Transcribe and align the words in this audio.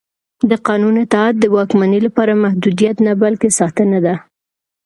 د 0.49 0.51
قانون 0.67 0.95
اطاعت 1.05 1.35
د 1.39 1.45
واکمنۍ 1.55 1.99
لپاره 2.07 2.41
محدودیت 2.45 2.95
نه 3.07 3.13
بلکې 3.23 3.49
ساتنه 3.59 3.99
ده 4.05 4.15